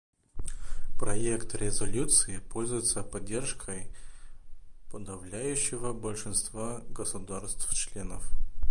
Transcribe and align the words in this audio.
Проект 0.97 1.53
резолюции 1.53 2.39
пользуется 2.39 3.03
поддержкой 3.03 3.85
подавляющего 4.91 5.93
большинства 5.93 6.81
государств-членов. 6.89 8.23